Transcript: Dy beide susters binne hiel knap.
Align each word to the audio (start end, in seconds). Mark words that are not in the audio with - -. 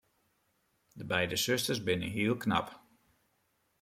Dy 0.97 1.05
beide 1.11 1.37
susters 1.43 1.81
binne 1.85 2.09
hiel 2.13 2.35
knap. 2.43 2.67